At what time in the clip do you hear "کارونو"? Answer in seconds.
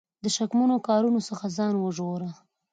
0.87-1.19